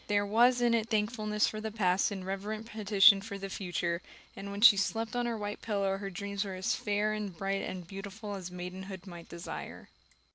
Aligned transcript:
There 0.07 0.25
was 0.25 0.61
in 0.61 0.73
it 0.73 0.89
thankfulness 0.89 1.45
for 1.47 1.61
the 1.61 1.69
past 1.69 2.09
and 2.09 2.25
reverent 2.25 2.65
petition 2.65 3.21
for 3.21 3.37
the 3.37 3.49
future; 3.51 4.01
and 4.35 4.49
when 4.49 4.59
she 4.61 4.75
slept 4.75 5.15
on 5.15 5.27
her 5.27 5.37
white 5.37 5.61
pillow 5.61 5.97
her 5.99 6.09
dreams 6.09 6.43
were 6.43 6.55
as 6.55 6.73
fair 6.73 7.13
and 7.13 7.37
bright 7.37 7.61
and 7.61 7.85
beautiful 7.85 8.33
as 8.33 8.49
maidenhood 8.49 9.05
might 9.05 9.29
desire. 9.29 9.89